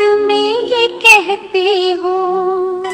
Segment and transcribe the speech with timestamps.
[0.00, 2.84] कहती हूँ।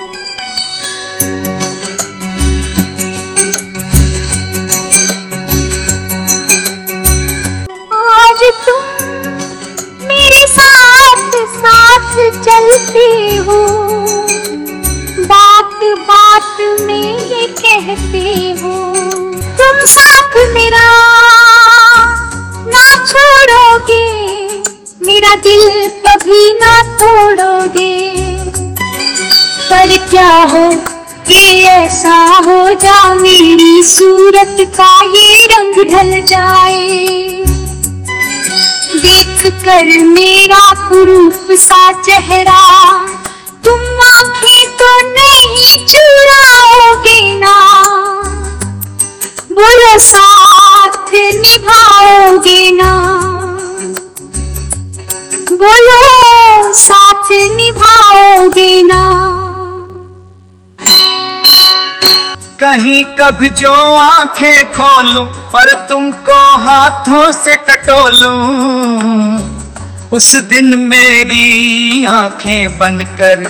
[7.93, 8.83] आज तुम
[10.07, 13.61] मेरे साथ साथ चलती हो।
[15.25, 18.75] बात बात में ये कहती हो।
[19.59, 20.89] तुम साथ मेरा
[22.67, 24.05] ना छोड़ोगे,
[25.07, 25.89] मेरा दिल
[30.55, 30.69] हो
[31.29, 36.99] कि ऐसा हो जा मेरी सूरत का ये रंग ढल जाए।
[38.97, 42.63] देख कर मेरा पुरूप सा चेहरा,
[43.65, 47.57] तुम आँखें तो नहीं चुराओगे ना।
[49.53, 52.93] बोलो, साथ निभाओगे ना।
[55.53, 58.94] बोलो, साथ निभाओगे ना।
[62.75, 68.33] कहीं कभी जो आँखें खोलूं, पर तुमको हाथों से टटोलूं
[70.11, 73.45] उस दिन मेरी आँखें बंद कर,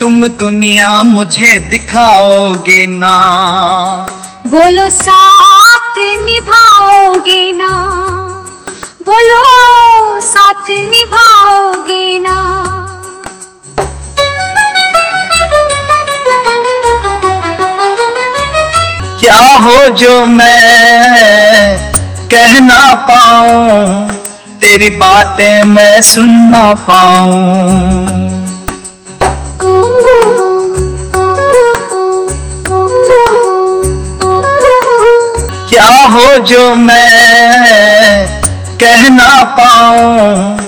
[0.00, 3.16] तुम दुनिया मुझे दिखाओगे ना।
[4.46, 5.65] बोलो साथ।
[19.66, 21.78] हो जो मैं
[22.30, 24.10] कह ना पाऊँ,
[24.60, 27.32] तेरी बातें मैं सुन ना पाऊँ।
[35.68, 38.26] क्या हो जो मैं
[38.82, 40.58] कह ना पाऊँ,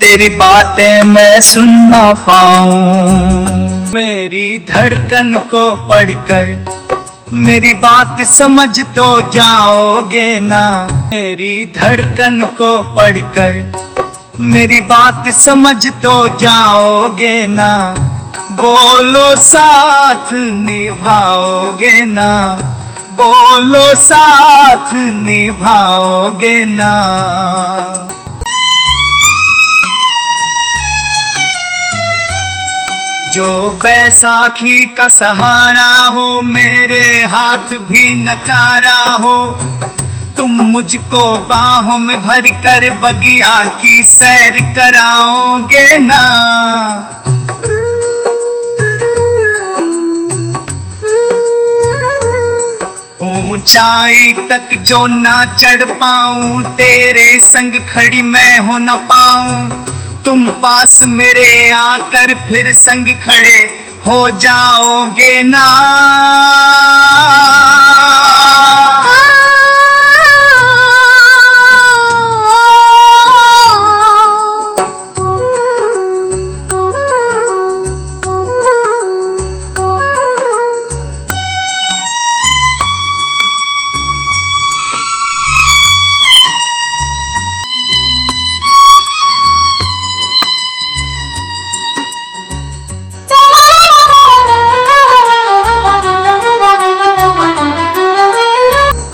[0.00, 6.85] तेरी बातें मैं सुन ना पाऊँ। मेरी धड़कन को पढ़कर
[7.32, 13.72] मेरी बात समझ तो जाओगे ना। मेरी धड़कन को पढ़कर
[14.40, 17.70] मेरी बात समझ तो जाओगे ना।
[18.52, 22.30] बोलो साथ निभाओगे ना।
[23.12, 26.92] बोलो साथ निभाओगे ना।
[33.36, 39.36] जो बैसाखी का सहारा हो, मेरे हाथ भी नचारा हो।
[40.36, 46.22] तुम मुझको बाहों में भर कर बगिया की सैर कराओगे ना?
[53.22, 59.86] ऊंचाई तक जो ना चढ़ पाऊँ, तेरे संग खड़ी मैं हो ना पाऊँ।
[60.26, 63.58] तुम पास मेरे आकर फिर संग खड़े
[64.06, 65.66] हो जाओगे ना।